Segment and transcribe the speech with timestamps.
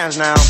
[0.00, 0.49] hands now.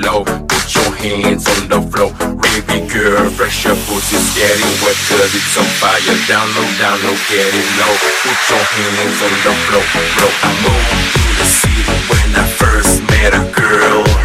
[0.00, 0.24] low.
[0.24, 2.12] Put your hands on the floor.
[2.40, 6.00] Baby girl, fresh your boots is getting wet, cause it's on fire.
[6.28, 7.94] Down low, down low, get it low.
[8.24, 9.84] Put your hands on the floor,
[10.16, 10.32] floor.
[10.42, 14.21] I moved to the city when I first met a girl.